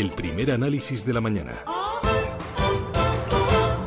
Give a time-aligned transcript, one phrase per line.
[0.00, 1.52] el primer análisis de la mañana.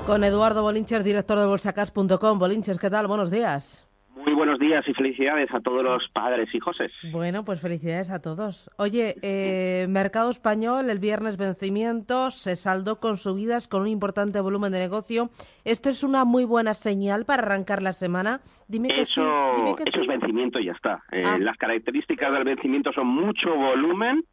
[0.05, 2.37] Con Eduardo Bolinches, director de bolsacas.com.
[2.37, 3.07] Bolinches, ¿qué tal?
[3.07, 3.89] Buenos días.
[4.15, 6.91] Muy buenos días y felicidades a todos los padres y joses.
[7.11, 8.69] Bueno, pues felicidades a todos.
[8.77, 14.71] Oye, eh, mercado español, el viernes vencimiento, se saldó con subidas con un importante volumen
[14.71, 15.31] de negocio.
[15.65, 18.39] ¿Esto es una muy buena señal para arrancar la semana?
[18.67, 19.23] Dime que eso,
[19.55, 19.61] sí.
[19.63, 21.03] Dime que eso es vencimiento y ya está.
[21.11, 21.39] Eh, ah.
[21.39, 24.23] Las características del vencimiento son mucho volumen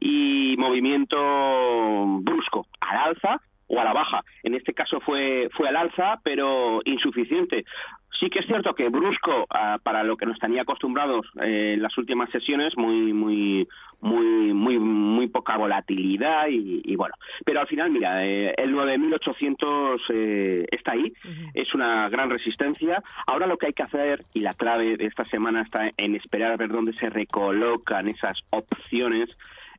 [0.00, 1.16] y movimiento
[2.20, 4.22] brusco al alza o a la baja.
[4.42, 7.64] En este caso fue, fue al alza, pero insuficiente.
[8.20, 11.82] Sí que es cierto que brusco ah, para lo que nos tenía acostumbrados eh, en
[11.82, 13.68] las últimas sesiones, muy muy
[14.00, 20.64] muy muy muy poca volatilidad y, bueno, pero al final mira, eh, el 9800 eh,
[20.70, 21.12] está ahí,
[21.52, 23.02] es una gran resistencia.
[23.26, 26.52] Ahora lo que hay que hacer y la clave de esta semana está en esperar
[26.52, 29.36] a ver dónde se recolocan esas opciones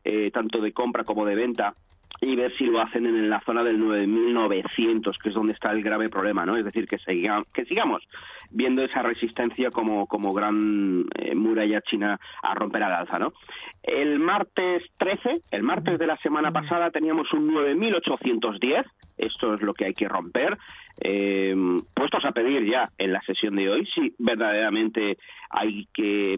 [0.09, 1.73] eh, tanto de compra como de venta
[2.21, 5.83] y ver si lo hacen en la zona del 9.900, que es donde está el
[5.83, 6.55] grave problema, ¿no?
[6.55, 6.97] Es decir, que,
[7.53, 8.07] que sigamos
[8.49, 13.33] viendo esa resistencia como, como gran eh, muralla china a romper al alza, ¿no?
[13.83, 18.85] El martes 13, el martes de la semana pasada, teníamos un 9.810,
[19.17, 20.57] esto es lo que hay que romper,
[21.01, 21.53] eh,
[21.93, 25.17] puestos a pedir ya en la sesión de hoy si verdaderamente
[25.49, 26.37] hay que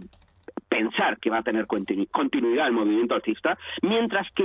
[0.67, 4.43] pensar que va a tener continuidad el movimiento alcista, mientras que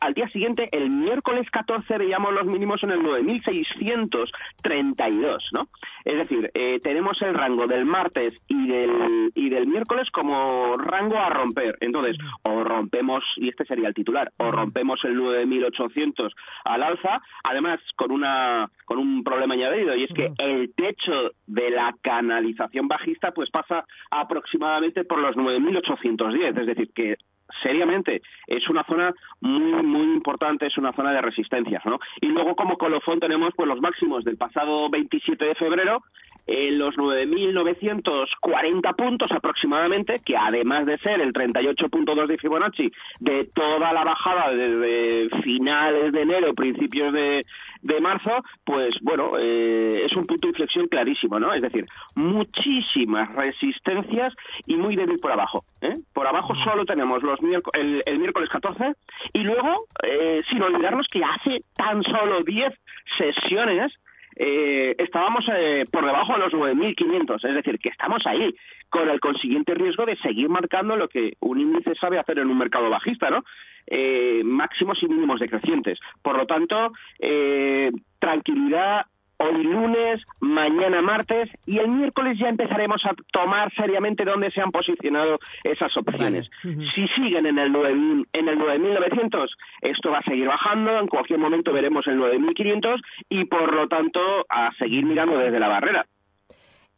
[0.00, 5.68] al día siguiente, el miércoles 14, veíamos los mínimos en el 9.632, ¿no?
[6.04, 11.18] Es decir, eh, tenemos el rango del martes y del, y del miércoles como rango
[11.18, 11.76] a romper.
[11.80, 16.32] Entonces, o rompemos, y este sería el titular, o rompemos el 9.800
[16.64, 21.70] al alza, además con, una, con un problema añadido, y es que el techo de
[21.70, 27.16] la canalización bajista pues pasa aproximadamente por los 9.810, es decir, que
[27.62, 32.54] seriamente es una zona muy muy importante es una zona de resistencias no y luego
[32.54, 36.02] como colofón tenemos pues los máximos del pasado 27 de febrero
[36.48, 43.92] en los 9.940 puntos aproximadamente, que además de ser el 38.2 de Fibonacci de toda
[43.92, 47.44] la bajada desde finales de enero, principios de,
[47.82, 51.52] de marzo, pues bueno, eh, es un punto de inflexión clarísimo, ¿no?
[51.52, 54.32] Es decir, muchísimas resistencias
[54.66, 55.64] y muy débil por abajo.
[55.82, 55.92] ¿eh?
[56.14, 57.38] Por abajo solo tenemos los
[57.74, 58.94] el, el, miércoles 14
[59.34, 62.72] y luego, eh, sin olvidarnos que hace tan solo 10
[63.18, 63.92] sesiones
[64.40, 68.54] eh, estábamos eh, por debajo de los 9.500, es decir, que estamos ahí,
[68.88, 72.56] con el consiguiente riesgo de seguir marcando lo que un índice sabe hacer en un
[72.56, 73.42] mercado bajista, ¿no?
[73.88, 75.98] Eh, máximos y mínimos decrecientes.
[76.22, 77.90] Por lo tanto, eh,
[78.20, 79.06] tranquilidad
[79.38, 84.70] hoy lunes, mañana martes y el miércoles ya empezaremos a tomar seriamente dónde se han
[84.70, 86.48] posicionado esas opciones.
[86.62, 89.50] Si siguen en el 9, en el 9900,
[89.82, 94.20] esto va a seguir bajando, en cualquier momento veremos el 9500 y por lo tanto
[94.48, 96.06] a seguir mirando desde la barrera.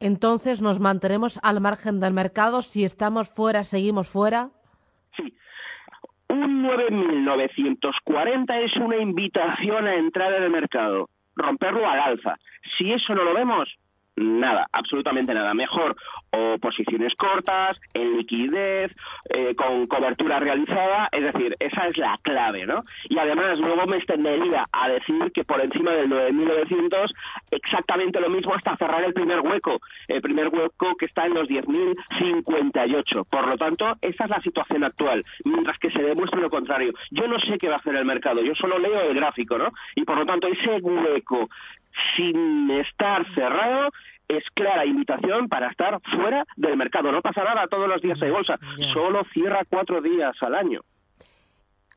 [0.01, 4.49] Entonces nos mantenemos al margen del mercado, si estamos fuera, seguimos fuera.
[5.15, 5.35] Sí.
[6.31, 11.11] Un 9.940 es una invitación a entrar en el mercado
[11.43, 12.39] romperlo al alza.
[12.77, 13.69] Si eso no lo vemos,
[14.21, 15.55] nada, absolutamente nada.
[15.55, 15.97] Mejor
[16.33, 18.93] o posiciones cortas, en liquidez,
[19.31, 22.85] eh, con cobertura realizada, es decir, esa es la clave, ¿no?
[23.09, 27.11] Y además luego me extendería a decir que por encima del 9.900
[27.51, 31.49] exactamente lo mismo hasta cerrar el primer hueco, el primer hueco que está en los
[31.49, 33.27] 10.058.
[33.29, 36.93] Por lo tanto, esa es la situación actual, mientras que se demuestre lo contrario.
[37.11, 39.71] Yo no sé qué va a hacer el mercado, yo solo leo el gráfico, ¿no?
[39.95, 41.49] Y por lo tanto, ese hueco
[42.17, 43.91] sin estar cerrado
[44.29, 47.11] es clara invitación para estar fuera del mercado.
[47.11, 48.59] No pasa nada todos los días de bolsa,
[48.93, 50.81] solo cierra cuatro días al año.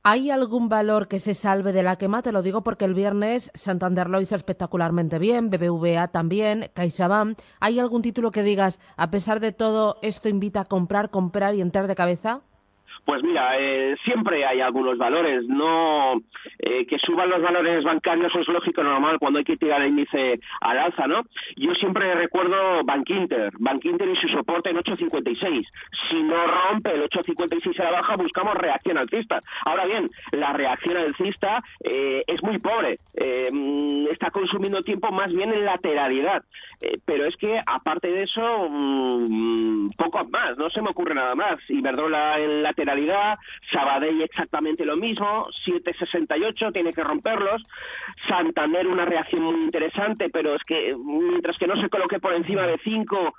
[0.05, 2.21] ¿Hay algún valor que se salve de la quema?
[2.21, 7.39] Te lo digo porque el viernes Santander lo hizo espectacularmente bien, BBVA también, CaixaBank.
[7.61, 11.61] ¿Hay algún título que digas, a pesar de todo, esto invita a comprar, comprar y
[11.61, 12.41] entrar de cabeza?
[13.05, 16.13] Pues mira, eh, siempre hay algunos valores, no
[16.59, 20.39] eh, que suban los valores bancarios es lógico, normal cuando hay que tirar el índice
[20.61, 21.23] al alza, ¿no?
[21.57, 25.65] Yo siempre recuerdo Bank Inter, Bank Inter y su soporte en 8.56.
[26.09, 29.41] Si no rompe el 8.56 a la baja, buscamos reacción alcista.
[29.65, 32.99] Ahora bien, la reacción alcista eh, es muy pobre,
[33.51, 36.43] mm, está consumiendo tiempo más bien en lateralidad,
[37.05, 41.59] pero es que aparte de eso, mm, poco más, no se me ocurre nada más.
[41.69, 42.63] Iberdrola en
[43.71, 47.63] Sabadell exactamente lo mismo, 7.68, tiene que romperlos,
[48.27, 52.67] Santander una reacción muy interesante, pero es que mientras que no se coloque por encima
[52.67, 53.33] de 5,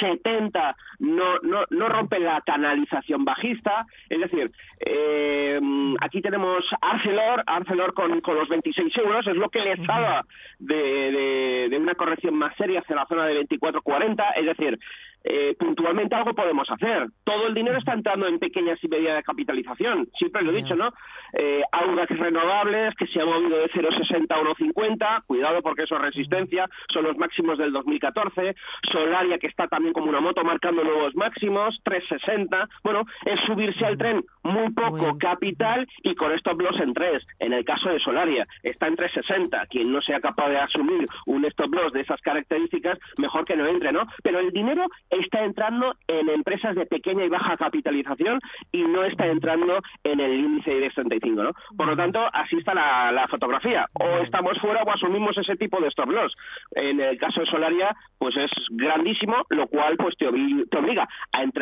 [0.00, 3.86] 70 no, no, no rompe la canalización bajista.
[4.08, 4.50] Es decir,
[4.80, 5.60] eh,
[6.00, 10.24] aquí tenemos Arcelor, Arcelor con, con los 26 euros, es lo que le estaba
[10.58, 14.24] de, de, una corrección más seria hacia la zona de 24.40.
[14.36, 14.78] Es decir,
[15.24, 17.08] eh, puntualmente algo podemos hacer.
[17.24, 20.08] Todo el dinero está entrando en pequeñas y medianas de capitalización.
[20.18, 20.92] Siempre lo he dicho, ¿no?
[21.32, 21.62] Eh,
[22.08, 25.22] renovables que se ha movido de 0,60 a 1,50.
[25.26, 26.68] Cuidado porque eso es resistencia.
[26.92, 28.54] Son los máximos del 2014.
[28.90, 31.78] Solaria que está también como una moto marcando nuevos máximos.
[31.84, 32.68] 3,60.
[32.82, 37.22] Bueno, es subirse al tren muy poco capital y con stop loss en 3.
[37.40, 39.68] En el caso de Solaria está en 3,60.
[39.68, 43.66] Quien no sea capaz de asumir un stop loss de esas características, mejor que no
[43.66, 44.06] entre, ¿no?
[44.22, 48.40] Pero el dinero está entrando en empresas de pequeña y baja capitalización
[48.72, 51.52] y no está entrando en el índice IBEX 35, ¿no?
[51.76, 53.86] Por lo tanto, así está la, fotografía.
[53.92, 56.34] O estamos fuera o asumimos ese tipo de stop loss.
[56.72, 61.57] En el caso de Solaria, pues es grandísimo, lo cual pues te, obliga a entrar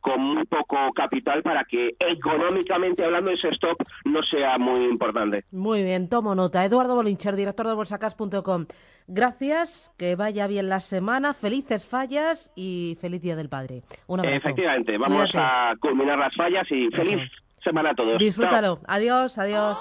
[0.00, 5.44] con muy poco capital para que económicamente hablando ese stop no sea muy importante.
[5.50, 6.64] Muy bien, tomo nota.
[6.64, 8.66] Eduardo Bolincher, director de bolsacas.com.
[9.08, 13.82] Gracias, que vaya bien la semana, felices fallas y feliz Día del Padre.
[14.06, 14.36] Un abrazo.
[14.38, 17.20] Efectivamente, vamos a culminar las fallas y feliz
[17.62, 18.18] semana a todos.
[18.18, 18.80] Disfrútalo.
[18.86, 19.78] Adiós, adiós.